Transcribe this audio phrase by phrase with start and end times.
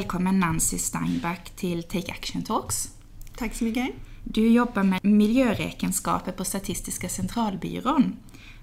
[0.00, 2.88] välkommen Nancy Steinback till Take Action Talks.
[3.36, 3.88] Tack så mycket.
[4.24, 8.16] Du jobbar med miljöräkenskaper på Statistiska centralbyrån.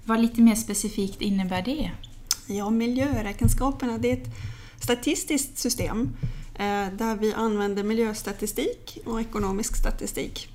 [0.04, 1.90] Vad lite mer specifikt innebär det?
[2.46, 4.30] Ja, miljöräkenskaperna det är ett
[4.80, 6.16] statistiskt system
[6.54, 10.48] eh, där vi använder miljöstatistik och ekonomisk statistik.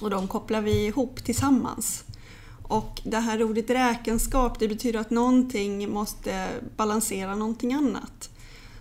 [0.00, 2.04] Och de kopplar vi ihop tillsammans.
[2.62, 8.29] Och det här ordet räkenskap det betyder att någonting måste balansera någonting annat.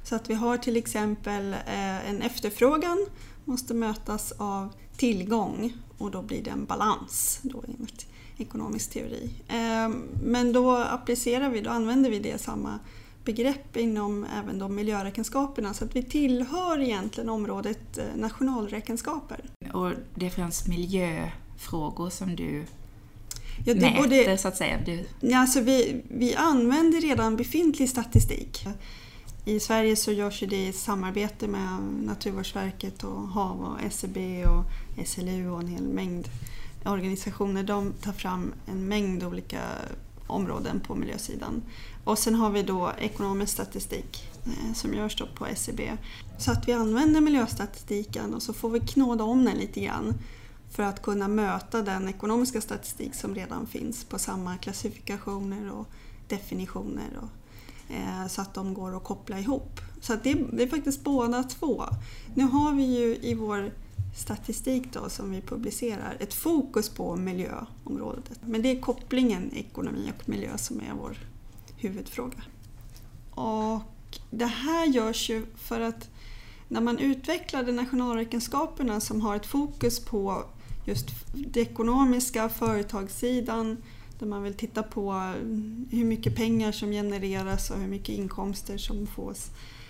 [0.10, 3.06] Så att vi har till exempel eh, en efterfrågan
[3.46, 8.06] måste mötas av tillgång och då blir det en balans då enligt
[8.38, 9.30] ekonomisk teori.
[9.48, 12.80] Ehm, men då applicerar vi, då använder vi det samma
[13.24, 19.42] begrepp inom även de miljöräkenskaperna så att vi tillhör egentligen området eh, nationalräkenskaper.
[19.74, 22.66] Och det finns miljöfrågor som du
[23.66, 24.80] ja, det, mäter både, så att säga?
[24.86, 25.06] Du...
[25.20, 28.66] Ja, alltså vi, vi använder redan befintlig statistik.
[29.50, 34.64] I Sverige så görs det i samarbete med Naturvårdsverket och HaV och SCB och
[35.08, 36.30] SLU och en hel mängd
[36.86, 37.64] organisationer.
[37.64, 39.62] De tar fram en mängd olika
[40.28, 41.64] områden på miljösidan.
[42.04, 45.98] Och sen har vi då ekonomisk statistik eh, som görs då på SCB.
[46.38, 50.14] Så att vi använder miljöstatistiken och så får vi knåda om den lite grann
[50.72, 55.88] för att kunna möta den ekonomiska statistik som redan finns på samma klassifikationer och
[56.28, 57.10] definitioner.
[57.22, 57.39] Och,
[57.90, 59.80] Eh, så att de går att koppla ihop.
[60.02, 61.86] Så det, det, är faktiskt båda två.
[62.36, 63.72] Nu har vi ju i vår
[64.16, 68.40] statistik då, som vi publicerar ett fokus på miljöområdet.
[68.42, 71.18] Men det är kopplingen ekonomi och miljö som är vår
[71.78, 72.44] huvudfråga.
[73.32, 73.82] Och
[74.30, 76.10] det här görs ju för att
[76.68, 80.44] när man utvecklade nationalräkenskaperna som har ett fokus på
[80.86, 83.78] just det ekonomiska, företagssidan,
[84.20, 88.78] där man vill titta på eh, hur mycket pengar som genereras och hur mycket inkomster
[88.78, 89.48] som fås,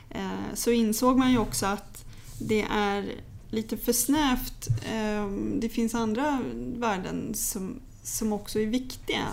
[0.10, 2.06] eh, så insåg man ju också att
[2.40, 3.16] det är
[3.50, 4.68] lite för snävt.
[4.86, 6.42] Ehm, det finns andra
[6.76, 9.26] värden som, som också är viktiga.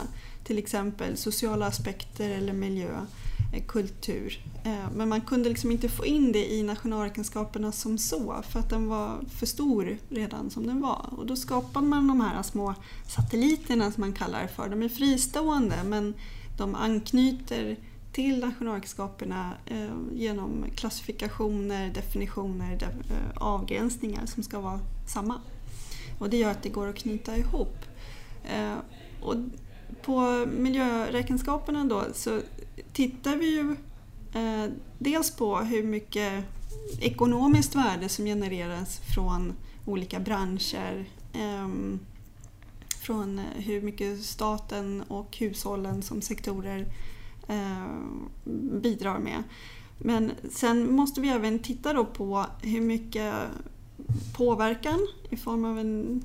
[0.44, 3.06] Till exempel sociala aspekter eller miljö,
[3.52, 4.40] Eh, kultur.
[4.64, 8.70] Eh, men man kunde liksom inte få in det i nationalräkenskaperna som så för att
[8.70, 11.14] den var för stor redan som den var.
[11.16, 12.74] Och då skapade man de här små
[13.08, 14.68] satelliterna som man kallar det för.
[14.68, 16.14] De är fristående men
[16.58, 17.76] de anknyter
[18.12, 22.78] till nationalräkenskaperna eh, genom klassifikationer, definitioner,
[23.34, 25.40] avgränsningar som ska vara samma.
[26.18, 27.76] Och det gör att det går att knyta ihop.
[29.22, 29.34] Och
[30.02, 32.40] på miljöräkenskaperna då så
[32.92, 33.76] tittar vi ju
[34.32, 36.44] eh, dels på hur mycket
[37.00, 39.52] ekonomiskt värde som genereras från
[39.84, 46.86] olika branscher ehm, Eh, från hur mycket staten och hushållen som sektorer
[47.48, 47.86] Eh,
[48.80, 49.42] bidrar med.
[49.98, 53.34] Men sen måste vi även titta då på hur mycket
[54.36, 56.22] påverkan i form av en,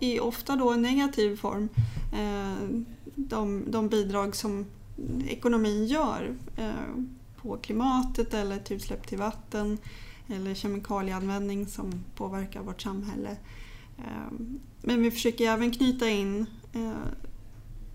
[0.00, 1.68] i ofta då en negativ form,
[2.12, 2.68] eh,
[3.14, 4.66] de, de bidrag som
[5.26, 6.70] ekonomin gör eh,
[7.36, 9.78] på klimatet eller typ till utsläpp till vatten
[10.28, 13.36] eller kemikalieanvändning som påverkar vårt samhälle.
[13.98, 14.32] Eh,
[14.82, 16.90] men vi försöker även knyta in eh,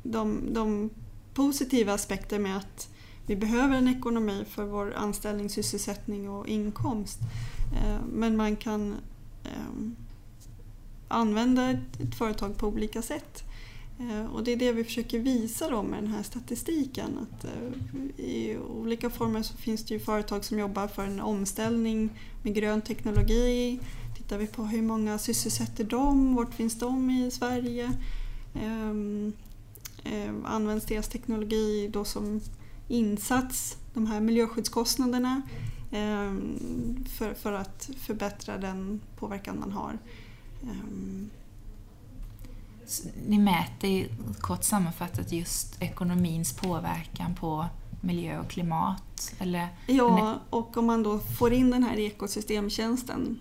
[0.03, 0.89] de, de
[1.33, 2.89] positiva aspekter med att
[3.27, 7.19] vi behöver en ekonomi för vår anställning, sysselsättning och inkomst.
[8.13, 8.95] Men man kan
[11.07, 13.43] använda ett företag på olika sätt.
[14.01, 17.17] Eh, och det är det vi försöker visa då med den här statistiken.
[17.17, 22.09] Att eh, I olika former så finns det ju företag som jobbar för en omställning
[22.43, 23.79] med grön teknologi.
[24.17, 26.35] Tittar vi på hur många sysselsätter de?
[26.35, 27.91] Vart finns de i Sverige?
[28.55, 29.33] Ehm,
[30.03, 32.41] ehm, används deras teknologi då som
[32.87, 35.41] insats, de här miljöskyddskostnaderna,
[35.91, 39.97] ehm, för, för att förbättra den påverkan man har.
[43.27, 44.07] Ni mäter
[44.39, 47.65] kort sammanfattat just ekonomins påverkan på
[48.01, 49.33] miljö och klimat?
[49.39, 49.67] Eller?
[49.87, 53.39] Ja, och om man då får in den här ekosystemtjänsten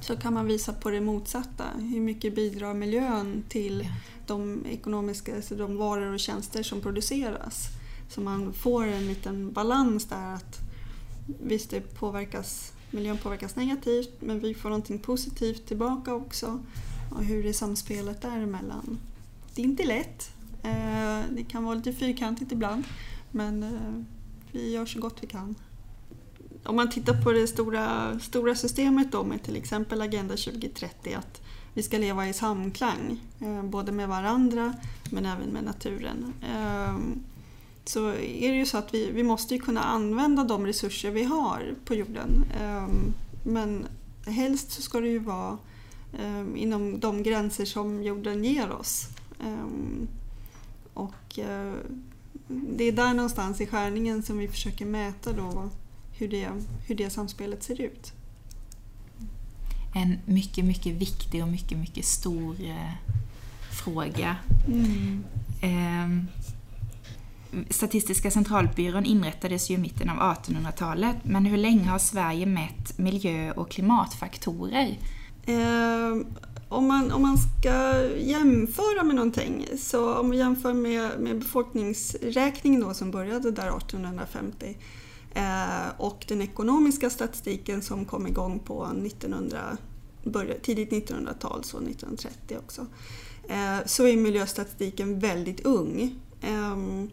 [0.00, 1.64] så kan man visa på det motsatta.
[1.78, 3.88] Hur mycket bidrar miljön till
[4.26, 7.68] de ekonomiska, alltså de varor och tjänster som produceras?
[8.08, 10.58] Så man får en liten balans där att
[11.26, 16.60] visst, det påverkas, miljön påverkas negativt men vi får någonting positivt tillbaka också.
[17.16, 18.98] Och hur är samspelet däremellan?
[19.54, 20.30] Det är inte lätt.
[20.62, 22.84] Eh, det kan vara lite fyrkantigt ibland
[23.30, 24.04] men eh,
[24.52, 25.54] vi gör så gott vi kan
[26.64, 31.42] om man tittar på det stora, stora systemet då med till exempel Agenda 2030 att
[31.74, 34.74] vi ska leva i samklang, eh, både med varandra
[35.10, 36.32] men även med naturen.
[37.84, 41.24] Så är det ju så att vi, vi måste ju kunna använda de resurser vi
[41.24, 42.44] har på jorden.
[43.44, 43.86] Men
[44.26, 45.58] helst så ska det ju vara
[46.56, 49.08] inom de gränser som jorden ger oss.
[49.40, 50.08] Ehm,
[50.94, 51.74] och eh,
[52.48, 55.70] det är där någonstans i skärningen som vi försöker mäta då
[56.12, 56.48] hur det,
[56.86, 58.12] hur det samspelet ser ut.
[59.94, 62.92] En mycket, mycket viktig och mycket, mycket stor eh,
[63.84, 64.36] fråga.
[64.66, 65.24] Mm.
[65.60, 66.24] Eh,
[67.70, 73.52] Statistiska centralbyrån inrättades ju i mitten av 1800-talet, men hur länge har Sverige mätt miljö
[73.52, 74.96] och klimatfaktorer?
[75.46, 76.16] Eh,
[76.68, 82.80] om, man, om man ska jämföra med någonting, så om vi jämför med, med befolkningsräkningen
[82.80, 84.78] då, som började där 1850
[85.34, 89.76] eh, och den ekonomiska statistiken som kom igång på 1900,
[90.24, 92.86] började, tidigt 1900-tal, så 1930 också,
[93.48, 96.14] eh, så är miljöstatistiken väldigt ung.
[96.40, 97.10] Ehm,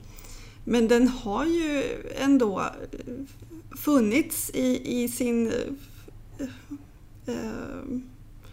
[0.64, 1.84] men den har ju
[2.16, 2.66] ändå
[3.78, 5.52] funnits i, i sin
[6.38, 6.48] eh,
[7.26, 8.00] eh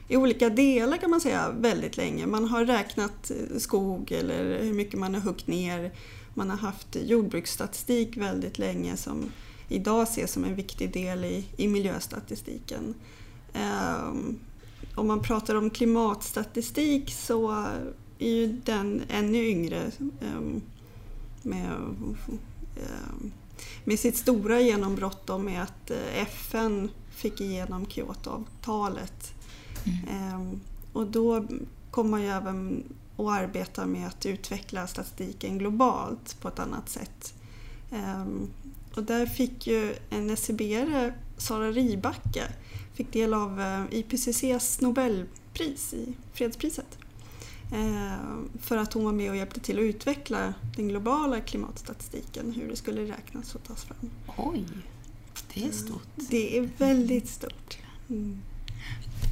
[0.09, 2.27] i olika delar kan man säga väldigt länge.
[2.27, 5.93] Man har räknat eh, skog eller hur mycket man har huggit ner.
[6.35, 9.33] Man har haft jordbruksstatistik väldigt länge som
[9.69, 12.95] idag ses som en viktig del i, i miljöstatistiken.
[13.55, 14.39] Um,
[14.95, 17.51] om man pratar om klimatstatistik så
[18.19, 19.91] är ju den ännu yngre.
[20.21, 20.63] Um,
[21.43, 22.17] med, um,
[23.85, 29.36] med sitt stora genombrott med att eh, FN fick igenom Kyotoavtalet
[29.85, 30.61] Mm.
[30.93, 31.47] Och då
[31.91, 32.85] kommer man ju även
[33.17, 37.35] att arbeta med att utveckla statistiken globalt på ett annat sätt.
[37.91, 38.49] Ehm,
[38.95, 42.45] och där fick ju en SCB-are, Sara Ribacke,
[42.95, 46.99] fick del av eh, IPCCs Nobelpris i fredspriset.
[47.73, 52.69] Ehm, för att hon var med och hjälpte till att utveckla den globala klimatstatistiken, hur
[52.69, 54.11] det skulle räknas och tas fram.
[54.37, 54.65] Oj,
[55.55, 56.09] det är stort.
[56.15, 57.79] Det är väldigt stort.
[58.09, 58.43] Mm.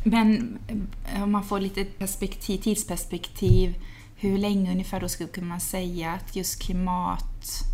[0.04, 0.58] Men
[1.06, 3.74] eh, om man får lite perspektiv, tidsperspektiv,
[4.16, 7.64] hur länge ungefär då skulle man säga att just klimat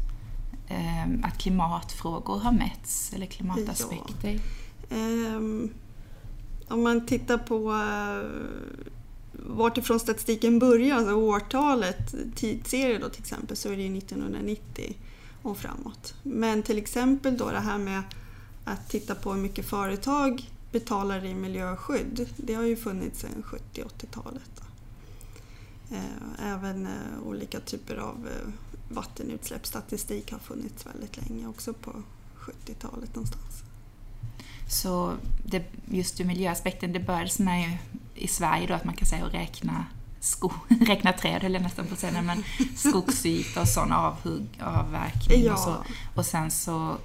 [0.68, 4.40] eh, att klimatfrågor har mätts, eller klimataspekter?
[4.88, 4.96] Ja.
[4.96, 5.70] Ehm,
[6.68, 8.30] om man tittar på eh,
[9.32, 14.96] vartifrån statistiken börjar, alltså årtalet, tidsserie då till exempel, så är det 1990
[15.42, 16.14] och framåt.
[16.22, 18.02] Men till exempel då det här med
[18.64, 22.28] att titta på hur mycket företag betalar i miljöskydd.
[22.36, 24.62] Det har ju funnits sedan 70 80-talet.
[25.90, 28.52] Eh, även eh, olika typer av eh,
[28.88, 31.92] vattenutsläppsstatistik har funnits väldigt länge, också på
[32.38, 33.62] 70-talet någonstans.
[34.68, 35.14] Så
[35.44, 37.78] det, just ur miljöaspekten, det började med
[38.14, 39.86] i Sverige då att man kan säga att räkna,
[40.20, 42.44] sko, räkna träd, eller nästan på säga, men
[42.76, 45.52] skogsyta och sån avhugg, avverkning ja.
[45.52, 45.84] och så.
[46.14, 46.96] Och sen så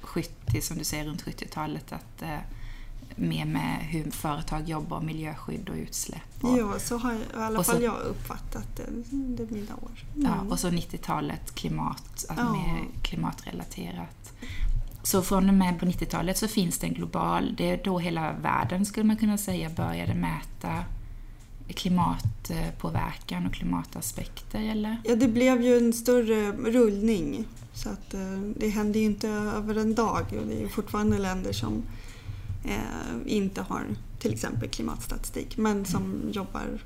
[0.00, 2.22] 70, som du säger, runt 70-talet att
[3.16, 6.44] mer med hur företag jobbar, miljöskydd och utsläpp.
[6.44, 8.82] Och, ja, så har i alla fall så, jag uppfattat det
[9.12, 10.04] under mina år.
[10.14, 10.30] Mm.
[10.30, 12.52] Ja, och så 90-talet klimat, ja.
[12.52, 14.32] mer klimatrelaterat.
[15.02, 18.32] Så från och med på 90-talet så finns det en global, det är då hela
[18.32, 20.84] världen skulle man kunna säga började mäta
[21.68, 24.96] klimatpåverkan och klimataspekter, eller?
[25.04, 27.44] Ja, det blev ju en större rullning.
[27.74, 28.20] Så att eh,
[28.56, 31.82] det hände ju inte över en dag och det är fortfarande länder som
[32.64, 33.86] Eh, inte har
[34.18, 36.30] till exempel klimatstatistik men som mm.
[36.30, 36.82] jobbar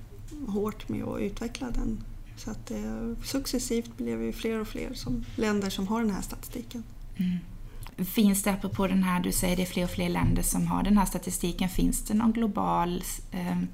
[0.47, 2.05] hårt med att utveckla den.
[2.37, 6.23] Så att eh, successivt blir vi fler och fler som länder som har den här
[6.23, 6.83] statistiken.
[7.17, 7.39] Mm.
[8.07, 10.83] Finns det, apropå den här, du säger det är fler och fler länder som har
[10.83, 13.03] den här statistiken, finns det någon global,
[13.33, 13.69] ehm,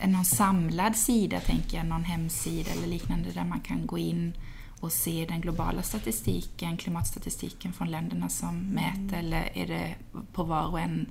[0.00, 4.32] eh, någon samlad sida, tänker jag, någon hemsida eller liknande där man kan gå in
[4.80, 9.24] och se den globala statistiken, klimatstatistiken från länderna som mäter mm.
[9.24, 9.94] eller är det
[10.32, 11.10] på var och en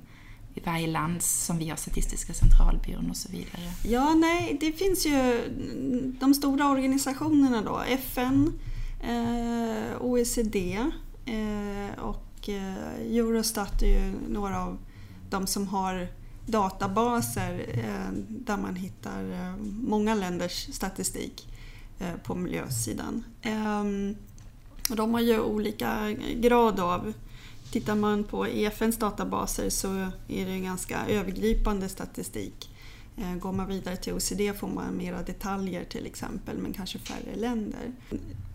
[0.54, 3.72] i varje land som vi har Statistiska centralbyrån och så vidare?
[3.84, 5.40] Ja, nej, det finns ju
[6.20, 8.52] de stora organisationerna då, FN,
[9.02, 10.78] eh, OECD
[11.26, 14.78] eh, och eh, Eurostat är ju några av
[15.30, 16.08] de som har
[16.46, 21.48] databaser eh, där man hittar eh, många länders statistik.
[21.98, 23.24] Eh, på miljösidan.
[23.42, 24.16] Ehm,
[24.88, 27.12] de har ju olika grad av
[27.70, 29.88] Tittar man på e FNs databaser så
[30.28, 32.70] är det en ganska övergripande statistik.
[33.16, 37.36] Eh, går man vidare till OECD får man mera detaljer till exempel, men kanske färre
[37.36, 37.92] länder.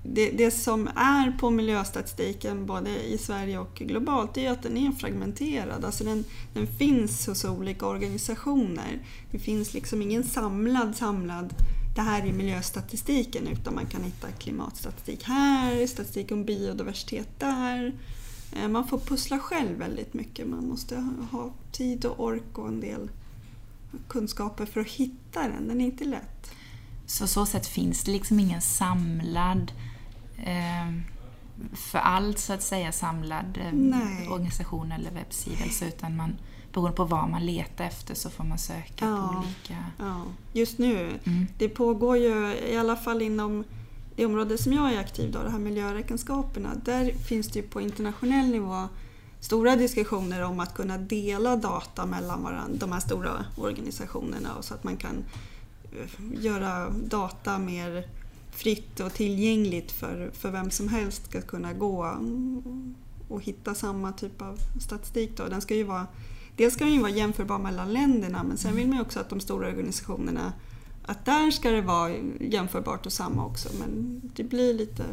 [0.05, 4.91] Det, det, som är på miljöstatistiken både i Sverige och globalt är att den är
[4.91, 5.85] fragmenterad.
[5.85, 8.99] Alltså den, den finns hos olika organisationer.
[9.31, 11.53] Det finns liksom ingen samlad, samlad
[11.95, 17.93] det här är miljöstatistiken utan man kan hitta klimatstatistik här, statistik om biodiversitet där.
[18.55, 20.47] Eh, man får pussla själv väldigt mycket.
[20.47, 20.95] Man måste
[21.31, 23.09] ha tid och ork och en del
[24.07, 25.67] kunskaper för att hitta den.
[25.67, 26.51] Den är inte lätt.
[27.05, 29.71] Så så sätt finns det liksom ingen samlad
[30.37, 30.91] eh,
[31.73, 36.35] för allt så att säga samlad eh, organisation eller webbsida utan man
[36.73, 39.85] beroende på vad man letar efter så får man söka ja, på olika...
[39.97, 40.21] Ja.
[40.53, 41.47] Just nu, mm.
[41.57, 43.63] det pågår ju i alla fall inom
[44.15, 47.81] det område som jag är aktiv då, det här miljöräkenskaperna, där finns det ju på
[47.81, 48.87] internationell nivå
[49.39, 54.73] stora diskussioner om att kunna dela data mellan varandra, de här stora organisationerna och så
[54.73, 55.23] att man kan
[55.83, 58.07] eh, göra data mer
[58.51, 62.17] fritt och tillgängligt för, för vem som helst ska kunna gå
[63.27, 65.37] och hitta samma typ av statistik.
[65.37, 65.47] Då.
[65.47, 66.07] Den ska ju vara,
[66.55, 69.29] dels ska den ju vara jämförbar mellan länderna men sen vill man ju också att
[69.29, 70.53] de stora organisationerna
[71.03, 75.03] att där ska det vara jämförbart och samma också men det blir lite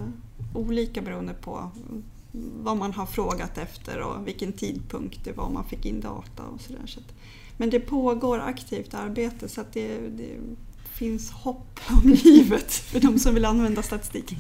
[0.54, 1.71] olika beroende på
[2.62, 6.61] vad man har frågat efter och vilken tidpunkt det var man fick in data och
[6.61, 6.87] sådär.
[6.87, 7.00] Så
[7.57, 10.37] men det pågår aktivt arbete så att det, det
[10.92, 14.37] finns hopp om livet för de som vill använda statistik.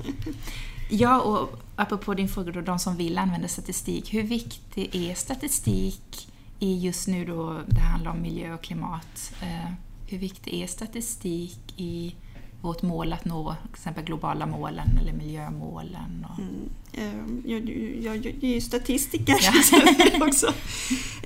[0.90, 4.14] Ja, och apropå din fråga då, de som vill använda statistik.
[4.14, 6.28] Hur viktig är statistik
[6.58, 9.32] i just nu då det handlar om miljö och klimat?
[9.42, 9.72] Eh,
[10.06, 12.14] hur viktig är statistik i
[12.60, 16.26] vårt mål att nå till exempel globala målen eller miljömålen?
[16.30, 16.38] Och...
[16.38, 16.70] Mm.
[16.92, 17.70] Ehm, jag,
[18.04, 20.26] jag, jag, är ju statistiker ja.
[20.26, 20.52] också.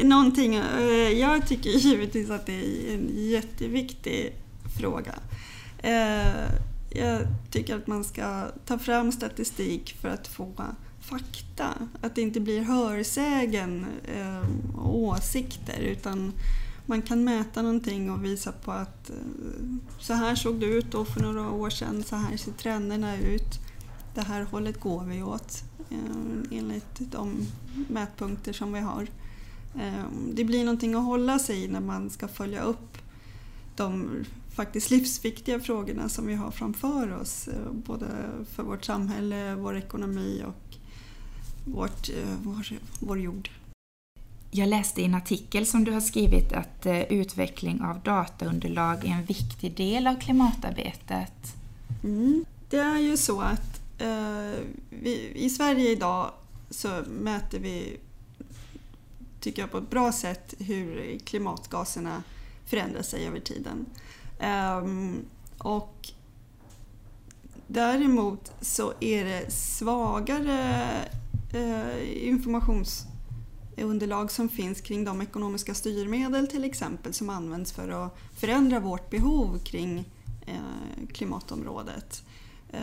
[0.02, 4.32] Någonting, eh, jag tycker givetvis att det är en jätteviktig
[4.78, 5.14] fråga.
[6.94, 10.52] Jag tycker att man ska ta fram statistik för att få
[11.00, 11.74] fakta.
[12.00, 16.32] Att det inte blir hörsägen eh, och åsikter utan
[16.86, 19.16] man kan mäta någonting och visa på att eh,
[19.98, 23.60] så här såg det ut då för några år sedan, så här ser trenderna ut.
[24.14, 27.46] Det här hållet går vi åt eh, enligt de
[27.88, 29.06] mätpunkter som vi har.
[29.74, 32.98] Eh, det blir någonting att hålla sig i när man ska följa upp
[33.76, 34.10] de
[34.54, 37.48] faktiskt livsviktiga frågorna som vi har framför oss.
[37.48, 38.06] Eh, både
[38.54, 40.76] för vårt samhälle, vår ekonomi och
[41.64, 42.66] vårt, eh, vår,
[43.00, 43.50] vår jord.
[44.50, 49.10] Jag läste i en artikel som du har skrivit att eh, utveckling av dataunderlag är
[49.10, 51.54] en viktig del av klimatarbetet.
[52.04, 52.44] Mm.
[52.70, 56.30] Det är ju så att eh, vi, i Sverige idag
[56.70, 57.96] så mäter vi,
[59.40, 62.22] tycker jag på ett bra sätt, hur klimatgaserna
[62.66, 63.86] förändrar sig över tiden.
[64.42, 65.24] Um,
[65.58, 66.08] och
[67.66, 70.86] däremot så är det svagare
[71.54, 78.80] uh, informationsunderlag som finns kring de ekonomiska styrmedel till exempel som används för att förändra
[78.80, 79.98] vårt behov kring
[80.48, 82.24] uh, klimatområdet.
[82.74, 82.80] Uh,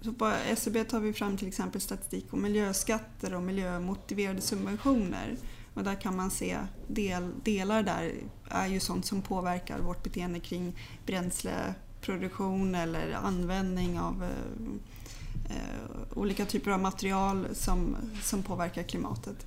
[0.00, 5.36] så på SCB tar vi fram till exempel statistik om miljöskatter och miljömotiverade subventioner.
[5.74, 8.12] Och där kan man se del, delar där
[8.48, 16.44] är ju sånt som påverkar vårt beteende kring bränsleproduktion eller användning av eh, eh olika
[16.44, 19.46] typer av material som, som påverkar klimatet.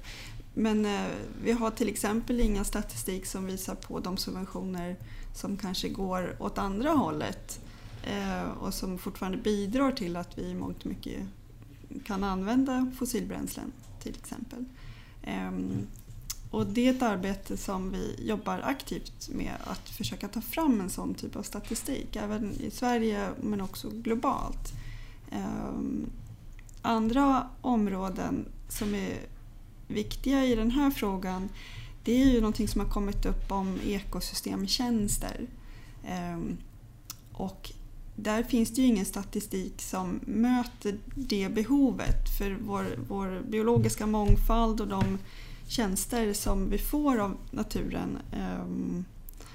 [0.53, 1.07] Men eh,
[1.43, 4.95] vi har till exempel ingen statistik som visar på de subventioner
[5.33, 7.59] som kanske går åt andra hållet
[8.03, 11.23] eh, och som fortfarande bidrar till att vi i mångt och mycket
[12.05, 14.65] kan använda fossilbränslen till exempel.
[15.23, 15.87] Ehm,
[16.51, 20.89] och det är ett arbete som vi jobbar aktivt med att försöka ta fram en
[20.89, 24.73] sån typ av statistik, även i Sverige men också globalt.
[25.31, 26.09] Ehm,
[26.81, 29.13] andra områden som är
[29.87, 31.49] viktiga i den här frågan
[32.07, 35.47] det är ju någonting som har kommit upp om ekosystemtjänster.
[36.05, 36.57] Ehm,
[37.31, 37.71] och
[38.15, 44.81] där finns det ju ingen statistik som möter det behovet för vår, vår biologiska mångfald
[44.81, 45.17] och de
[45.67, 48.17] tjänster som vi får av naturen
[48.61, 49.05] um,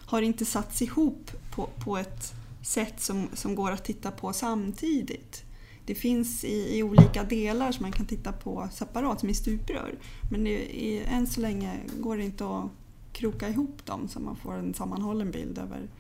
[0.07, 5.45] har inte satts ihop på, på ett sätt som, som går att titta på samtidigt.
[5.87, 9.99] Det finns i, i olika delar som man kan titta på separat, som i stuprör.
[10.31, 12.71] Men det, i, än så länge går det inte att
[13.13, 15.91] kroka ihop dem så man får en sammanhållen bild över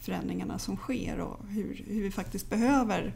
[0.00, 3.14] förändringarna som sker och hur, hur vi faktiskt behöver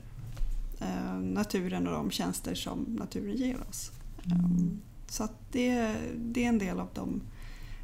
[0.81, 3.91] eh, naturen och de tjänster som naturen ger oss.
[4.25, 4.81] Mm.
[5.11, 7.21] Så det, det är en del av de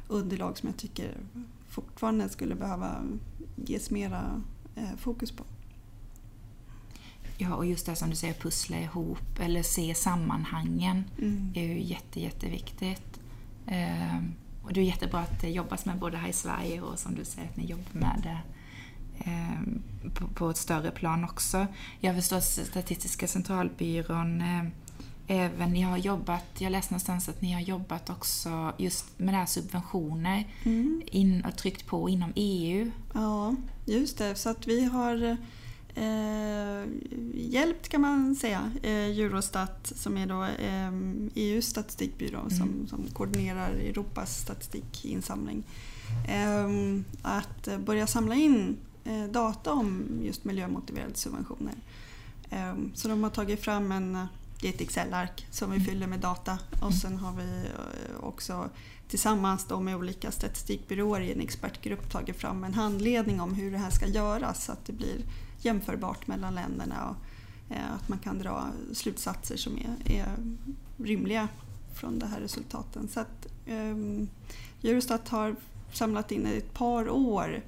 [0.07, 1.17] underlag som jag tycker
[1.69, 3.03] fortfarande skulle behöva
[3.55, 4.41] ges mera
[4.75, 5.43] eh, fokus på.
[7.37, 11.51] Ja, och just det som du säger, pussla ihop eller se sammanhangen mm.
[11.55, 13.19] är ju jätte, jätteviktigt.
[13.65, 14.17] Eh,
[14.63, 17.25] och det är jättebra att det jobbas med både här i Sverige och som du
[17.25, 18.39] säger att ni jobbar med det
[19.29, 21.67] eh, på, på ett större plan också.
[21.99, 24.63] Jag förstår att Statistiska centralbyrån eh,
[25.27, 29.37] även ni har jobbat, jag läste någonstans att ni har jobbat också just med det
[29.37, 31.01] här subventioner mm.
[31.05, 32.91] in, och tryckt på inom EU.
[33.13, 33.55] Ja,
[33.85, 34.35] just det.
[34.35, 35.37] Så att vi har
[35.95, 36.89] eh,
[37.33, 40.91] hjälpt kan man säga eh, Eurostat som är då eh,
[41.35, 42.49] EUs statistikbyrå mm.
[42.49, 45.63] som, som koordinerar Europas statistikinsamling.
[46.27, 46.69] Eh,
[47.21, 51.75] att börja samla in eh, data om just miljömotiverade subventioner.
[52.49, 54.27] Eh, så de har tagit fram en
[54.61, 55.87] är ett Excel-ark som vi mm.
[55.87, 56.93] fyller med data och mm.
[56.93, 58.69] sen har vi eh, också
[59.07, 63.77] tillsammans då med olika statistikbyråer i en expertgrupp tagit fram en handledning om hur det
[63.77, 65.25] här ska göras så att det blir
[65.61, 70.35] jämförbart mellan länderna och eh, att man kan dra slutsatser som är, är
[70.97, 71.47] rimliga
[71.93, 73.07] från de här resultaten.
[73.07, 74.29] Så att, um,
[74.83, 75.55] Eurostat har
[75.93, 77.63] samlat in ett par år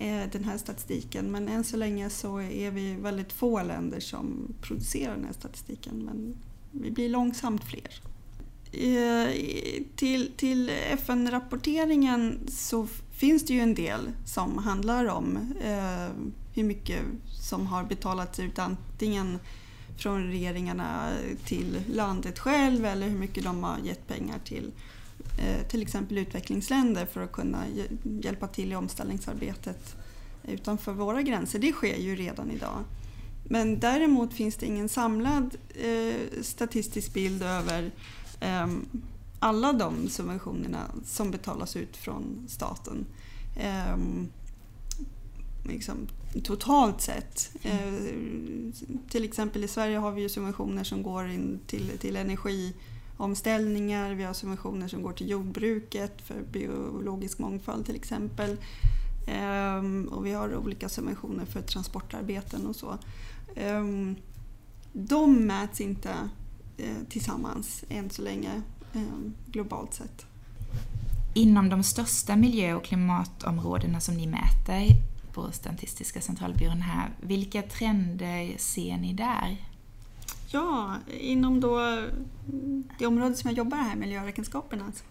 [0.00, 4.54] Eh, den här statistiken men än så länge så är vi väldigt få länder som
[4.60, 6.36] producerar den här statistiken men
[6.70, 8.00] vi blir långsamt fler.
[8.72, 9.34] Eh,
[9.96, 16.08] till, till FN-rapporteringen så finns det ju en del som handlar om eh,
[16.54, 17.00] hur mycket
[17.40, 19.38] som har betalats ut antingen
[19.98, 21.10] från regeringarna
[21.44, 24.99] till landet själv eller hur mycket de har gett pengar till eh,
[25.68, 27.64] till exempel utvecklingsländer för att kunna
[28.22, 29.96] hjälpa till i omställningsarbetet
[30.48, 31.58] utanför våra gränser.
[31.58, 32.84] Det sker ju redan idag.
[33.44, 37.90] Men däremot finns det ingen samlad eh, statistisk bild över
[38.40, 38.66] eh,
[39.38, 43.06] alla de subventionerna som betalas ut från staten.
[43.56, 43.96] Eh,
[45.64, 45.96] liksom,
[46.44, 47.50] totalt sett.
[47.62, 47.92] Eh,
[49.08, 52.16] till exempel i Sverige har vi ju subventioner som går in till, till
[53.20, 58.56] omställningar, Vi har subventioner som går till jordbruket för biologisk mångfald till exempel.
[59.26, 62.98] Ehm, och vi har olika subventioner för transportarbeten och så.
[63.56, 64.16] Ehm,
[64.92, 66.10] de mäts inte
[66.76, 68.62] eh, tillsammans än så länge
[68.94, 70.26] ehm, globalt sett.
[71.34, 74.88] Inom de största miljö och klimatområdena som ni mäter
[75.32, 77.10] på Statistiska centralbyrån här.
[77.20, 79.69] Vilka trender ser ni där?
[80.52, 81.78] Ja, inom då
[82.98, 85.04] det område som jag jobbar här, miljöräkenskaperna, alltså.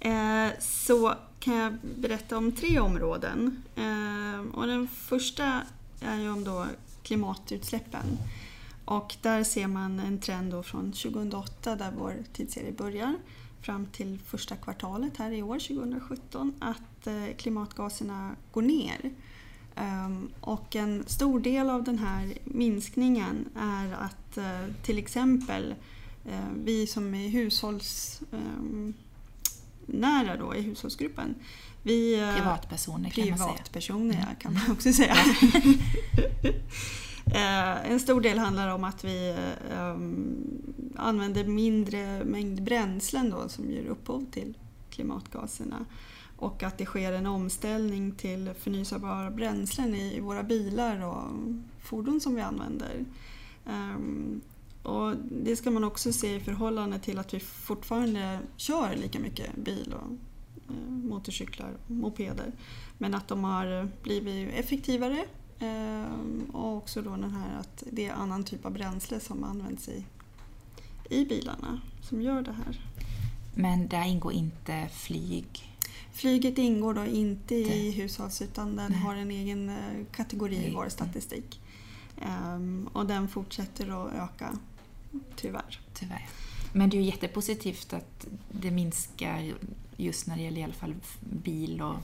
[0.00, 3.62] eh, så kan jag berätta om tre områden.
[3.76, 5.62] Eh, och den första
[6.00, 6.66] är ju om då
[7.02, 8.18] klimatutsläppen.
[8.84, 13.14] Och där ser man en trend då från 2008 där vår tidsserie börjar
[13.62, 19.10] fram till första kvartalet här i år, 2017, att eh, klimatgaserna går ner.
[19.74, 25.74] Ehm, och en stor del av den här minskningen är att eh, till exempel
[26.24, 28.22] eh, vi som är hushållsnära
[30.32, 31.34] ehm, då, i hushållsgruppen.
[31.82, 33.48] Vi, eh, privatpersoner kan man säga.
[33.48, 34.36] Privatpersoner mm.
[34.38, 35.16] kan man också säga.
[37.84, 39.36] en stor del handlar om att vi
[39.78, 40.36] um,
[40.96, 44.54] använder mindre mängd bränslen då, som ger upphov till
[44.90, 45.86] klimatgaserna
[46.36, 51.22] och att det sker en omställning till förnyelsebara bränslen i våra bilar och
[51.82, 53.04] fordon som vi använder.
[53.66, 54.40] Um,
[54.82, 59.56] och det ska man också se i förhållande till att vi fortfarande kör lika mycket
[59.56, 60.10] bil och
[60.70, 62.52] uh, motorcyklar och mopeder.
[62.98, 65.24] Men att de har blivit effektivare
[65.60, 69.88] um, och också då den här att det är annan typ av bränsle som används
[69.88, 70.04] i,
[71.10, 72.80] i bilarna som gör det här.
[73.54, 75.76] Men där ingår inte flyg
[76.16, 79.00] Flyget ingår då inte i hushålls utan den Nej.
[79.00, 81.60] har en egen eh, kategori i vår statistik.
[82.22, 84.58] Um, och den fortsätter att öka,
[85.36, 85.80] tyvärr.
[85.94, 86.28] tyvärr.
[86.72, 89.54] Men det är ju jättepositivt att det minskar
[89.96, 91.96] just när det gäller i alla fall bil och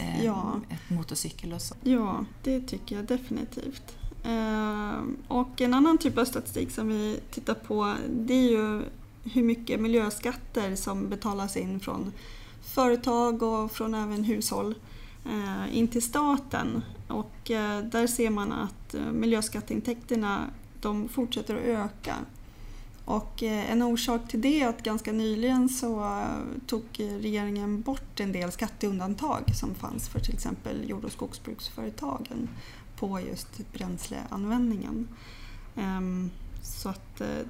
[0.00, 0.60] eh, ja.
[0.88, 1.74] motorcykel och så.
[1.82, 3.96] Ja, det tycker jag definitivt.
[4.24, 8.82] Eh, och en annan typ av statistik som vi tittar på det är ju
[9.24, 12.12] hur mycket miljöskatter som betalas in från
[12.62, 14.74] företag och från även hushåll
[15.24, 16.82] eh, in till staten.
[17.08, 22.16] Och eh, där ser man att miljöskatteintäkterna de fortsätter att öka.
[23.04, 28.20] Och eh, en orsak till det är att ganska nyligen så eh, tog regeringen bort
[28.20, 32.48] en del skatteundantag som fanns för till exempel jord och skogsbruksföretagen
[32.96, 35.08] på just bränsleanvändningen.
[35.76, 36.30] Ehm,
[36.62, 37.46] så att eh,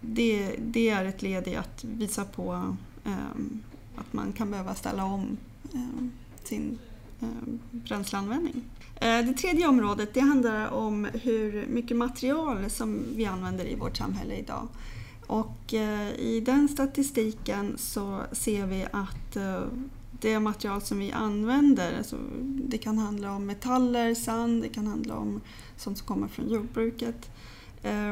[0.00, 3.62] det, det är ett led i att visa på ehm,
[3.96, 5.36] att man kan behöva ställa om
[5.74, 6.12] ehm,
[6.44, 6.78] sin
[7.20, 7.28] Eh,
[7.70, 8.64] bränsleanvändning.
[8.94, 13.96] Eh, det tredje området det handlar om hur mycket material som vi använder i vårt
[13.96, 14.68] samhälle idag.
[15.26, 19.36] Och eh, i den statistiken så ser vi att
[20.20, 25.14] det material som vi använder, alltså det kan handla om metaller, sand, det kan handla
[25.16, 25.40] om
[25.76, 27.30] sånt som kommer från jordbruket,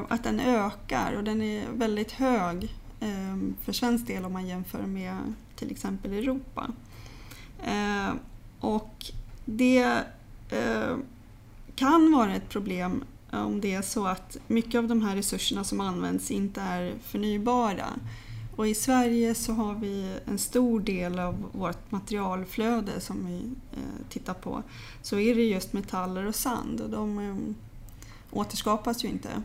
[0.09, 2.75] att den ökar och den är väldigt hög
[3.61, 6.71] för svensk del om man jämför med till exempel Europa.
[8.65, 9.13] Och
[9.45, 10.03] det
[10.51, 10.97] eh,
[11.75, 15.65] kan vara ett problem eh, om det är så att mycket av de här resurserna
[15.65, 17.87] som används inte är förnybara.
[18.57, 23.39] Och i Sverige så har vi en stor del av vårt materialflöde som vi
[23.73, 24.63] eh, tittar på.
[25.03, 27.37] Så är det just metaller och sand och de eh,
[28.31, 29.43] återskapas ju inte.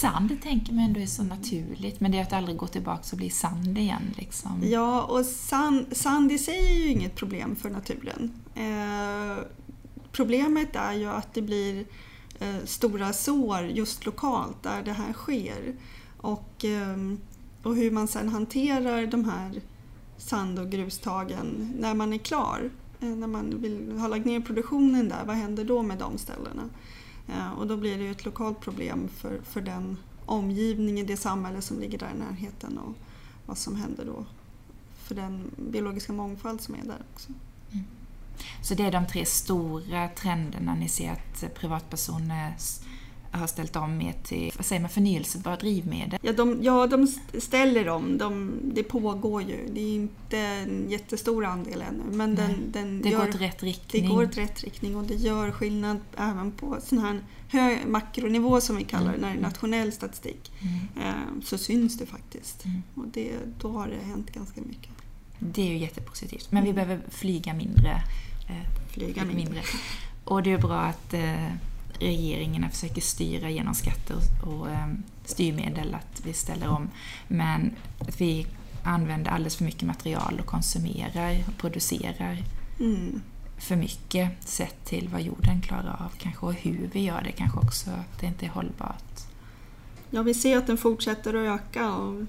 [0.00, 3.16] Sand tänker man ändå är så naturligt, men det är att aldrig gå tillbaka och
[3.16, 4.02] bli sand igen.
[4.16, 4.60] Liksom.
[4.64, 8.32] Ja, och sand, sand i sig är ju inget problem för naturen.
[8.54, 9.44] Eh,
[10.12, 11.84] problemet är ju att det blir
[12.40, 15.74] eh, stora sår just lokalt där det här sker.
[16.16, 16.96] Och, eh,
[17.62, 19.60] och hur man sedan hanterar de här
[20.16, 22.70] sand och grustagen när man är klar.
[23.00, 26.62] Eh, när man vill ha lagt ner produktionen där, vad händer då med de ställena?
[27.28, 31.60] Eh, och då blir det ju ett lokalt problem för, för den omgivningen, det samhälle
[31.60, 32.94] som ligger där i närheten och
[33.46, 34.24] vad som händer då
[35.02, 37.32] för den biologiska mångfald som är där också.
[37.72, 37.84] Mm.
[38.62, 42.54] Så det är de tre stora trenderna ni ser att privatpersoner
[43.32, 46.20] har ställt om mer till vad säger man, förnyelsebara drivmedel?
[46.22, 47.06] Ja, de, ja, de
[47.40, 48.18] ställer om.
[48.18, 49.68] De, det pågår ju.
[49.72, 52.16] Det är inte en jättestor andel ännu.
[52.16, 54.02] Men den, den det gör, går åt rätt riktning.
[54.02, 58.60] Det går åt rätt riktning och det gör skillnad även på sån här hög makronivå
[58.60, 59.42] som vi kallar det, när det är mm.
[59.42, 60.52] nationell statistik.
[60.60, 61.08] Mm.
[61.08, 62.64] Eh, så syns det faktiskt.
[62.64, 62.82] Mm.
[62.94, 64.90] Och det, då har det hänt ganska mycket.
[65.38, 66.52] Det är ju jättepositivt.
[66.52, 66.84] Men vi mm.
[66.84, 68.02] behöver flyga mindre.
[68.48, 69.44] Eh, flyga mindre.
[69.44, 69.62] mindre.
[70.24, 71.48] Och det är bra att eh,
[71.98, 76.90] regeringarna försöker styra genom skatter och ehm, styrmedel att vi ställer om.
[77.28, 78.46] Men att vi
[78.82, 82.42] använder alldeles för mycket material och konsumerar och producerar
[82.80, 83.22] mm.
[83.58, 87.58] för mycket sett till vad jorden klarar av kanske och hur vi gör det kanske
[87.58, 89.20] också, att det inte är hållbart.
[90.10, 92.26] Ja, vi ser att den fortsätter att öka och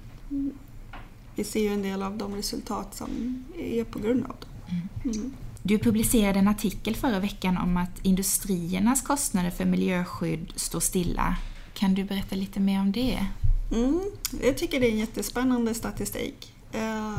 [1.35, 3.09] vi ser ju en del av de resultat som
[3.57, 5.09] är på grund av det.
[5.09, 5.33] Mm.
[5.65, 11.35] Du publicerade en artikel förra veckan om att industriernas kostnader för miljöskydd står stilla.
[11.73, 13.25] Kan du berätta lite mer om det?
[13.71, 14.01] Mm,
[14.43, 16.53] jag tycker det är en jättespännande statistik.
[16.71, 17.17] Eh,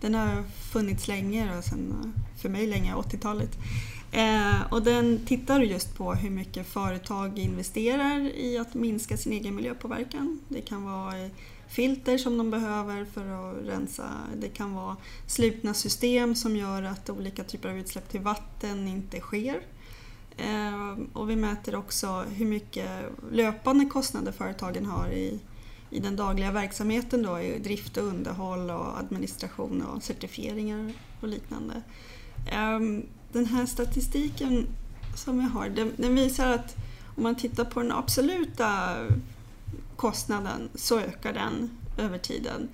[0.00, 2.12] den har funnits länge, sen,
[2.42, 3.58] för mig länge, 80-talet.
[4.12, 9.54] Eh, och den tittar just på hur mycket företag investerar i att minska sin egen
[9.54, 10.40] miljöpåverkan.
[10.48, 11.30] Det kan vara
[11.70, 14.10] filter som de behöver för att rensa.
[14.36, 19.20] Det kan vara slutna system som gör att olika typer av utsläpp till vatten inte
[19.20, 19.60] sker.
[20.36, 22.90] Eh, och vi mäter också hur mycket
[23.32, 25.40] löpande kostnader företagen har i,
[25.90, 31.82] i den dagliga verksamheten, då, i drift och underhåll och administration och certifieringar och liknande.
[32.52, 34.66] Ehm, den här statistiken
[35.16, 36.76] som vi har, den, den visar att
[37.16, 38.96] om man tittar på den absoluta
[40.00, 42.68] kostnaden så ökar den över tiden.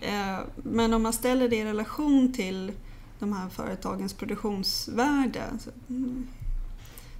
[0.00, 2.72] Eh, men om man ställer det i relation till
[3.18, 5.42] de här företagens produktionsvärde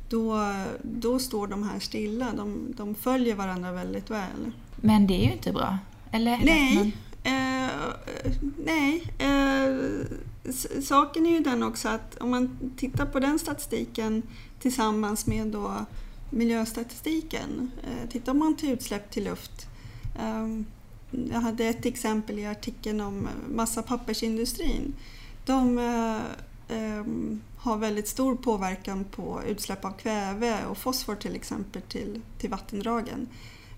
[0.08, 2.32] då, då står de här stilla.
[2.36, 4.52] De, de följer varandra väldigt väl.
[4.76, 5.78] Men det är ju inte bra,
[6.10, 6.38] eller?
[6.44, 6.96] Nej.
[7.22, 7.70] Eh,
[8.64, 9.12] nej.
[9.18, 9.76] Eh,
[10.82, 14.22] saken är ju den också att om man tittar på den statistiken
[14.60, 15.86] tillsammans med då
[16.30, 17.70] miljöstatistiken.
[17.82, 19.66] Eh, tittar man till utsläpp till luft.
[20.18, 20.66] Ehm,
[21.10, 24.94] jag hade ett exempel i artikeln om massa pappersindustrin.
[25.44, 26.20] De eh,
[26.76, 32.50] ehm, har väldigt stor påverkan på utsläpp av kväve och fosfor till exempel till, till
[32.50, 33.28] vattendragen.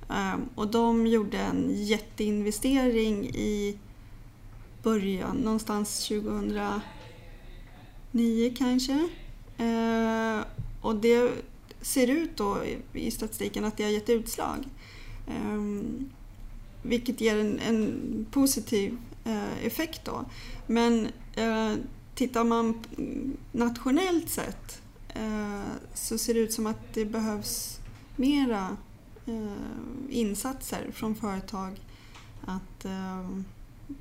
[0.08, 3.78] Ehm, och de gjorde en jätteinvestering i
[4.82, 6.80] början, någonstans 2009
[8.58, 9.08] kanske.
[9.58, 10.40] Eh,
[10.80, 11.30] och det
[11.80, 12.62] ser ut då
[12.92, 14.68] i statistiken att det har gett utslag.
[15.26, 16.10] Ehm,
[16.82, 20.24] vilket ger en, en positiv eh, effekt då.
[20.66, 21.74] Men eh,
[22.14, 22.84] tittar man
[23.52, 25.62] nationellt sett eh,
[25.94, 27.78] så ser det ut som att det behövs
[28.16, 28.76] mera
[30.08, 31.80] insatser från företag
[32.46, 32.86] att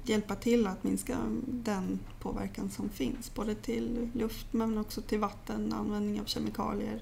[0.04, 3.34] hjälpa till att minska den påverkan som finns.
[3.34, 7.02] Både till luft men också till vatten, användning av kemikalier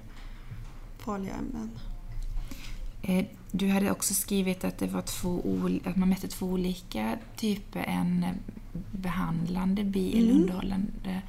[1.06, 1.70] farliga ämnen.
[3.02, 5.42] Eh, du hade också skrivit att, det var två,
[5.84, 7.80] att man mätte två olika typer.
[7.80, 8.26] En
[8.92, 10.42] behandlande bil, mm.
[10.42, 11.22] underhållande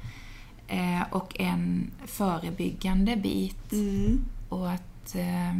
[0.68, 3.72] eh, och en förebyggande bit.
[3.72, 4.24] Mm.
[4.48, 5.54] Och att eh,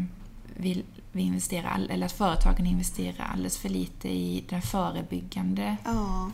[0.57, 5.77] vi, vi investerar, eller att företagen investerar alldeles för lite i den förebyggande.
[5.85, 6.31] Ja,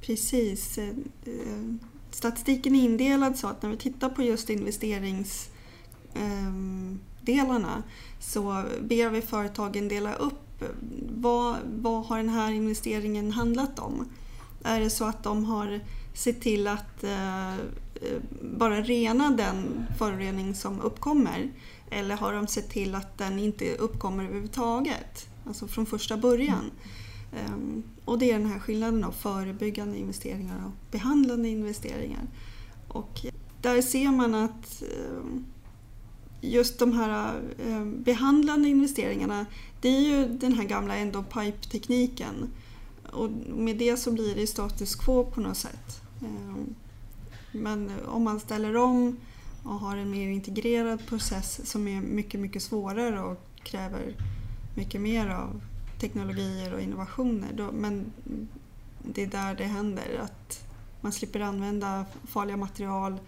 [0.00, 0.78] precis.
[2.10, 6.98] statistiken är indelad så att när vi tittar på just investeringsdelarna
[7.36, 7.82] nackdelarna
[8.18, 10.64] så ber vi företagen dela upp
[11.14, 14.08] vad, vad har den här investeringen handlat om?
[14.64, 15.80] Är det så att de har
[16.14, 17.54] sett till att eh,
[18.42, 21.50] bara rena den förorening som uppkommer
[21.90, 25.26] eller har de sett till att den inte uppkommer överhuvudtaget?
[25.46, 26.70] Alltså från första början.
[27.48, 32.22] Um, och det är den här skillnaden av förebyggande investeringar och behandlande investeringar.
[32.88, 33.20] Och
[33.62, 35.44] där ser man att um,
[36.40, 39.46] just de här eh, behandlande investeringarna,
[39.80, 42.50] det är ju den här gamla EndoPipe-tekniken
[43.12, 46.02] Och med det så blir det status quo på något sätt.
[46.22, 46.56] Eh,
[47.52, 49.16] men om man ställer om
[49.62, 54.14] och har en mer integrerad process som är mycket, mycket svårare och kräver
[54.74, 55.60] mycket mer av
[56.00, 57.52] teknologier och innovationer.
[57.56, 58.12] Då, men
[59.02, 60.64] det är där det händer, att
[61.00, 63.18] man slipper använda farliga material.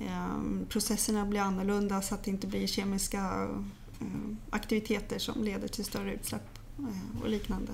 [0.00, 3.48] Eh, processerna blir annorlunda så att det inte blir kemiska
[4.00, 4.06] eh,
[4.50, 7.72] aktiviteter som leder till större utsläpp eh, och liknande.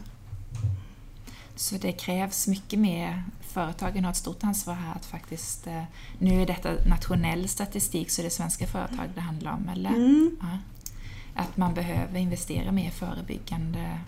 [1.61, 3.25] Så det krävs mycket mer.
[3.41, 5.67] Företagen har ett stort ansvar här att faktiskt...
[5.67, 5.83] Eh,
[6.19, 9.91] nu är detta nationell statistik så det är svenska företag det handlar om, eller?
[9.91, 10.37] Mm.
[10.41, 10.59] Ja.
[11.35, 13.99] Att man behöver investera mer förebyggande.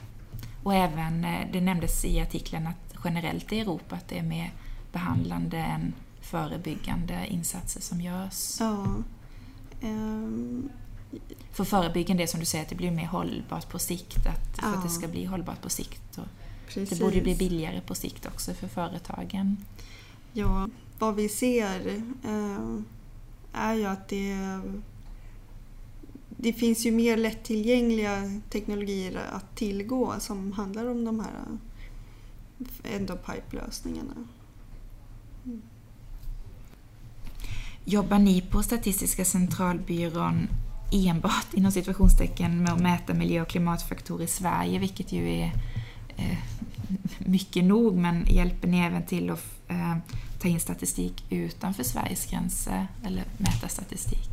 [0.62, 4.52] Och även, eh, det nämndes i artikeln att generellt i Europa att det är mer
[4.92, 5.92] behandlande än
[6.32, 8.56] förebyggande insatser som görs.
[8.60, 8.86] Ja.
[9.82, 10.70] Um...
[11.52, 14.74] För förebyggande är som du säger att det blir mer hållbart på sikt, att, för
[14.74, 16.18] att det ska bli hållbart på sikt.
[16.18, 16.26] Och
[16.66, 16.98] Precis.
[16.98, 19.56] Det borde bli billigare på sikt också för företagen.
[20.32, 20.68] Ja,
[20.98, 22.78] vad vi ser eh,
[23.52, 24.60] är ju att det,
[26.28, 31.58] det finns ju mer lättillgängliga teknologier att tillgå som handlar om de här
[32.82, 34.28] end-of-pipe-lösningarna.
[35.44, 35.62] Mm.
[37.84, 40.48] Jobbar ni på Statistiska centralbyrån
[40.92, 45.52] enbart inom situationstecken med att mäta miljö och klimatfaktorer i Sverige, vilket ju är
[46.16, 46.38] eh,
[47.18, 49.96] mycket nog, men hjälper ni även till att eh,
[50.40, 54.30] ta in statistik utanför Sveriges gränser eller mäta statistik?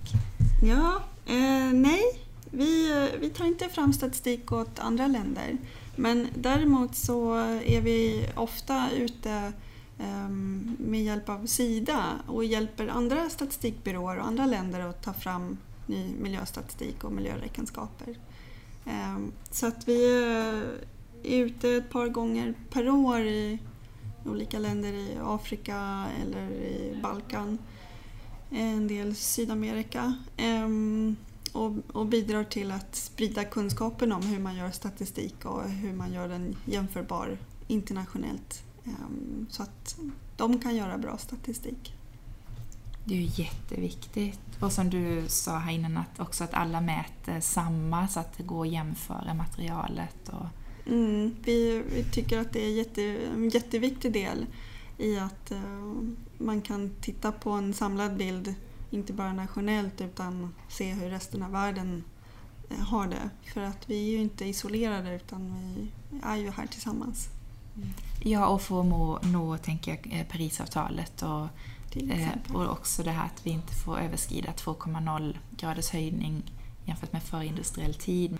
[0.63, 2.01] Ja, eh, nej.
[2.51, 5.57] Vi, eh, vi tar inte fram statistik åt andra länder.
[5.95, 7.35] Men däremot så
[7.65, 9.53] är vi ofta ute
[9.99, 15.57] Ehm, med hjälp av Sida och hjälper andra statistikbyråer och andra länder att ta fram
[15.85, 18.17] ny miljöstatistik och miljöräkenskaper.
[18.85, 20.23] Ehm, så att vi
[21.23, 23.59] är ute ett par gånger per år i
[24.25, 27.57] olika länder i Afrika eller i Balkan,
[28.49, 31.15] en del Sydamerika ehm,
[31.93, 36.27] och, bidrar till att sprida kunskapen om hur man gör statistik och hur man gör
[36.27, 38.63] den jämförbar internationellt
[39.49, 39.99] så att
[40.37, 41.95] de kan göra bra statistik.
[43.05, 44.39] Det är ju jätteviktigt.
[44.59, 48.43] Och som du sa här innan, att också att alla mäter samma så att det
[48.43, 50.29] går att jämföra materialet.
[50.29, 50.45] Och
[50.89, 54.45] Mm, vi, vi, tycker att det är jätte, en jätteviktig del
[54.97, 56.01] i att uh,
[56.37, 58.55] man kan titta på en samlad bild,
[58.89, 62.03] inte bara nationellt utan se hur resten av världen
[62.71, 63.29] uh, har det.
[63.53, 65.87] För att vi är ju inte isolerade utan vi
[66.23, 67.29] är ju här tillsammans.
[68.23, 71.47] Ja, och få nå, nå tänker jag, eh, Parisavtalet och,
[72.11, 76.43] eh, och också det här att vi inte får överskrida 2,0 graders höjning
[76.85, 78.37] jämfört med förindustriell tid.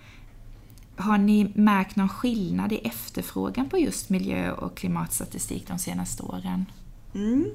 [0.96, 6.66] Har ni märkt någon skillnad i efterfrågan på just miljö och klimatstatistik de senaste åren?
[7.16, 7.52] Mm.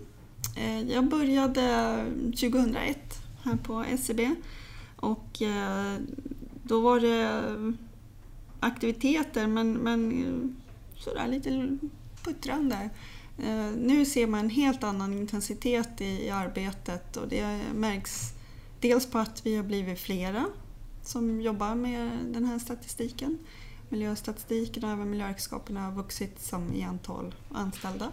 [0.57, 4.35] Eh, jag började 2001 här på SCB
[4.97, 5.97] och eh,
[6.63, 7.43] då var det
[8.61, 10.57] aktiviteter men, men
[11.05, 11.79] sådär lite
[12.23, 12.91] puttrande.
[13.39, 18.33] Eh, nu ser man en helt annan intensitet i arbetet och det märks
[18.81, 20.45] dels på att vi har blivit flera
[21.03, 23.39] som jobbar med den här statistiken.
[23.89, 28.13] Miljöstatistiken och även miljöräkenskaperna har vuxit som i antal anställda.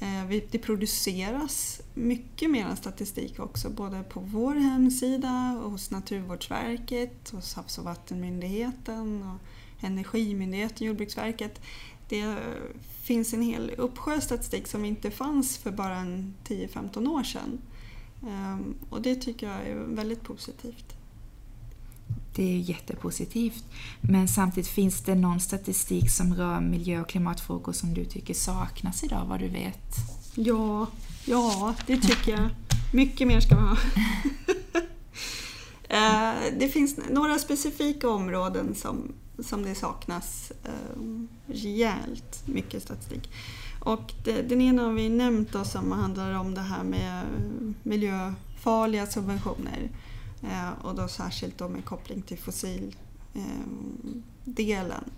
[0.00, 7.78] Eh, det produceras mycket mer statistik också, både på vår hemsida, hos Naturvårdsverket, hos Havs
[7.78, 9.40] och vattenmyndigheten, och
[9.84, 11.60] Energimyndigheten, Jordbruksverket.
[12.08, 12.36] Det
[13.02, 15.96] finns en hel uppsjö statistik som inte fanns för bara
[16.44, 17.58] 10-15 år sedan.
[18.28, 20.94] Ehm, och det tycker jag är väldigt positivt.
[22.36, 23.64] Det är jättepositivt.
[24.00, 29.04] Men samtidigt finns det någon statistik som rör miljö och klimatfrågor som du tycker saknas
[29.04, 29.94] idag, vad du vet?
[30.34, 30.86] Ja,
[31.24, 32.48] ja det tycker jag.
[32.92, 33.76] Mycket mer ska vi ha.
[35.88, 41.00] Eh, det finns några specifika områden som som det saknas eh,
[41.46, 43.30] rejält mycket statistik.
[43.80, 47.28] Och det, den ena har vi nämnt då som handlar om det här med eh,
[47.82, 49.90] miljöfarliga subventioner.
[50.42, 52.94] Eh, och då särskilt då med koppling till fossildelen.
[53.34, 55.12] Eh,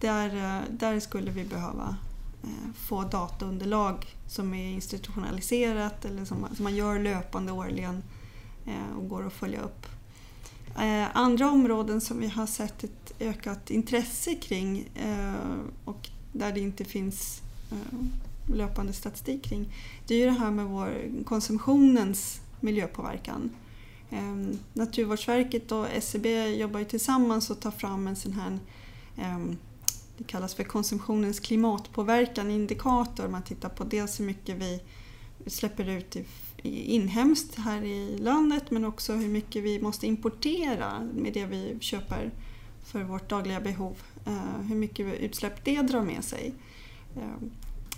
[0.00, 1.96] där, eh, där skulle vi behöva
[2.42, 8.02] eh, få dataunderlag som är institutionaliserat eller som, som man gör löpande årligen
[8.66, 9.86] eh, och går att följa upp.
[10.78, 16.60] Eh, andra områden som vi har sett ett ökat intresse kring eh, och där det
[16.60, 17.98] inte finns eh,
[18.54, 19.74] löpande statistik kring,
[20.06, 23.50] det är ju det här med vår konsumtionens miljöpåverkan.
[24.10, 28.58] Ehm, Naturvårdsverket och SCB jobbar ju tillsammans och tar fram en sån här
[29.16, 29.56] ehm,
[30.18, 33.28] det kallas för konsumtionens klimatpåverkan indikator.
[33.28, 34.80] Man tittar på dels hur mycket vi
[35.46, 36.16] släpper ut
[36.70, 42.30] inhemskt här i landet men också hur mycket vi måste importera med det vi köper
[42.84, 43.96] för vårt dagliga behov.
[44.26, 46.54] Eh, hur mycket utsläpp det drar med sig.
[47.16, 47.48] Eh,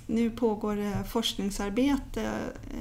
[0.06, 2.32] nu pågår det forskningsarbete,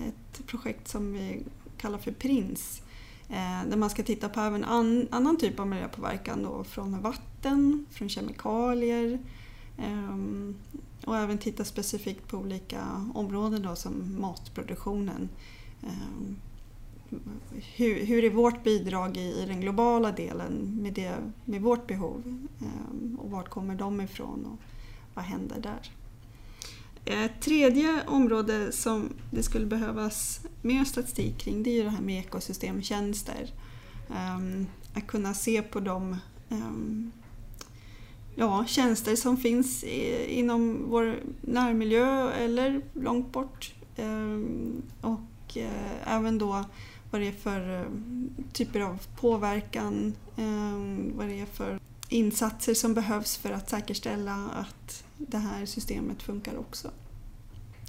[0.08, 1.44] ett projekt som vi
[1.78, 2.82] kallar för PRINS
[3.30, 4.64] eh, där man ska titta på även
[5.12, 9.20] annan typ av miljöpåverkan då, från vatten, från kemikalier
[9.78, 10.56] ehm,
[11.06, 15.30] och även titta specifikt på olika områden då, som matproduktionen.
[15.84, 16.34] Eh,
[17.76, 22.48] hur, hur är vårt bidrag i, i den globala delen med, det, med vårt behov
[22.62, 24.60] eh, och vart kommer de ifrån och
[25.14, 25.92] vad händer där?
[27.06, 32.20] Ett tredje område som det skulle behövas mer statistik kring det är det här med
[32.20, 33.54] ekosystemtjänster.
[34.08, 36.18] Um, att kunna se på de
[36.50, 37.12] um,
[38.36, 43.74] ja, tjänster som finns i, inom vår närmiljö eller långt bort.
[43.98, 44.82] Um,
[45.48, 46.66] och uh, även då
[47.12, 47.88] vad det är för uh,
[48.54, 50.14] typer av påverkan,
[51.16, 51.80] vad det är för
[52.10, 56.92] insatser som behövs för att säkerställa att det här systemet funkar också.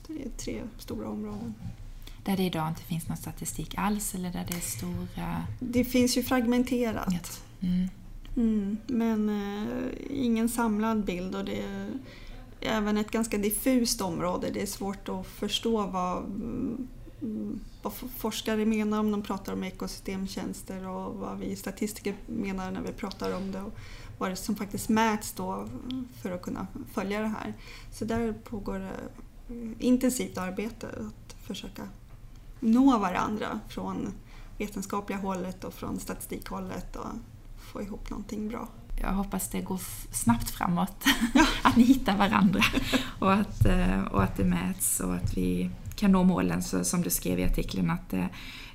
[0.07, 1.55] Det är tre stora områden.
[2.25, 5.47] Där det idag inte finns någon statistik alls eller där det är stora...
[5.61, 7.43] Det finns ju fragmenterat.
[7.61, 7.89] Mm.
[8.37, 11.91] Mm, men eh, ingen samlad bild och det är
[12.61, 14.51] även ett ganska diffust område.
[14.51, 16.25] Det är svårt att förstå vad,
[17.83, 22.93] vad forskare menar om de pratar om ekosystemtjänster och vad vi statistiker menar när vi
[22.93, 23.61] pratar om det.
[23.61, 23.73] Och
[24.19, 25.69] vad det som faktiskt mäts då
[26.23, 27.55] för att kunna följa det här.
[27.93, 28.93] Så där pågår det
[29.79, 31.89] intensivt arbete att försöka
[32.61, 34.13] nå varandra från
[34.59, 37.07] vetenskapliga hållet och från statistikhållet och
[37.59, 38.69] få ihop någonting bra.
[39.01, 39.81] Jag hoppas det går
[40.13, 41.05] snabbt framåt,
[41.63, 42.61] att ni hittar varandra
[43.19, 47.03] och att, eh, och att det mäts och att vi kan nå målen så, som
[47.03, 48.27] du skrev i artikeln att eh,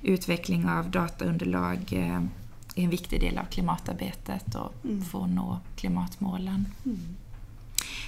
[0.02, 2.22] utveckling av dataunderlag eh,
[2.74, 5.04] är en viktig del av klimatarbetet och mm.
[5.04, 6.66] få nå klimatmålen.
[6.84, 7.16] Mm.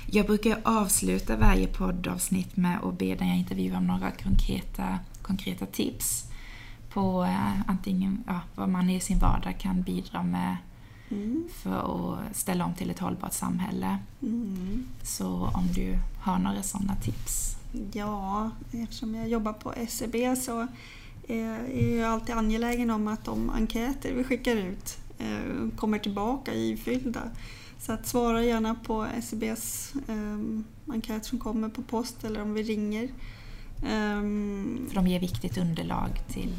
[0.07, 5.67] Jag brukar avsluta varje poddavsnitt med att be den jag intervjuar om några konkreta, konkreta
[5.67, 6.25] tips
[6.91, 10.57] på eh, antingen ja, vad man i sin vardag kan bidra med
[11.09, 11.45] mm.
[11.53, 13.99] för att ställa om till ett hållbart samhälle.
[14.23, 14.87] Mm.
[15.03, 17.56] Så om du har några sådana tips?
[17.93, 20.67] Ja, eftersom jag jobbar på SCB så
[21.29, 27.23] är jag alltid angelägen om att de enkäter vi skickar ut eh, kommer tillbaka ifyllda.
[27.79, 32.63] Så att svara gärna på SCBs um, enkät som kommer på post eller om vi
[32.63, 33.09] ringer.
[33.83, 36.53] Um, För de ger viktigt underlag till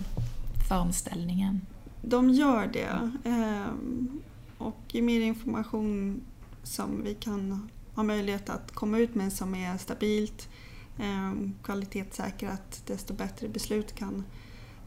[0.67, 1.61] föromställningen?
[2.01, 3.11] De gör det.
[3.23, 4.21] Um,
[4.57, 6.21] och ju mer information
[6.63, 10.49] som vi kan ha möjlighet att komma ut med som är stabilt,
[10.99, 14.23] Ehm, kvalitetssäkrat, desto bättre beslut kan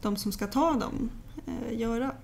[0.01, 1.09] de som ska ta dem
[1.47, 2.15] eh, göra.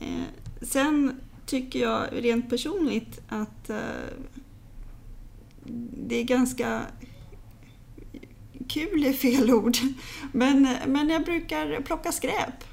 [0.00, 0.24] Eh,
[0.62, 3.78] sen tycker jag rent personligt att eh,
[6.06, 6.82] det är ganska
[8.68, 9.76] kul är fel ord,
[10.32, 12.64] men, men jag brukar plocka skräp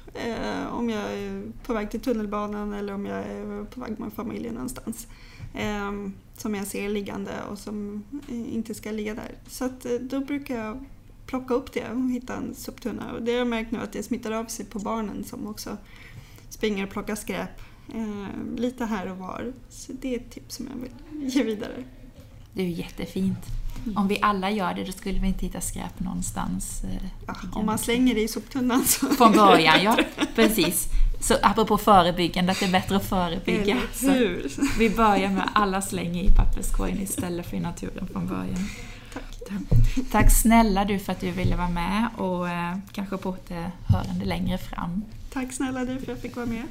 [0.70, 4.54] om jag är på väg till tunnelbanan eller om jag är på väg med familjen
[4.54, 5.06] någonstans.
[5.54, 9.34] Um, som jag ser liggande och som inte ska ligga där.
[9.46, 10.84] Så att, då brukar jag
[11.26, 13.12] plocka upp det och hitta en soptunna.
[13.12, 15.76] Och det har jag märkt nu att det smittar av sig på barnen som också
[16.48, 17.60] springer och plockar skräp
[17.94, 19.52] eh, lite här och var.
[19.68, 21.84] Så det är ett tips som jag vill ge vidare.
[22.52, 23.38] Det är jättefint.
[23.84, 23.96] Mm.
[23.96, 26.84] Om vi alla gör det, då skulle vi inte hitta skräp någonstans.
[26.84, 29.06] Eh, ja, om man slänger det i soptunnan så...
[29.06, 29.98] Från början, ja.
[30.34, 30.88] Precis.
[31.20, 33.76] Så apropå förebyggande, att det är bättre att förebygga.
[34.78, 38.68] vi börjar med alla slänger i papperskorgen istället för i naturen från början.
[39.12, 39.60] Tack.
[40.10, 44.58] Tack snälla du för att du ville vara med och eh, kanske på återhörande längre
[44.58, 45.04] fram.
[45.32, 46.64] Tack snälla du för att jag fick vara med.